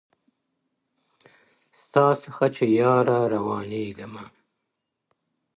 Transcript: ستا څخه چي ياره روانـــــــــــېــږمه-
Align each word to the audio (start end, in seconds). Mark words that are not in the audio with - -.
ستا 1.81 2.05
څخه 2.23 2.45
چي 2.55 2.65
ياره 2.81 3.19
روانـــــــــــېــږمه- 3.33 4.25